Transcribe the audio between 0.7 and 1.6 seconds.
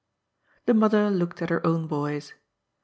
mother looked at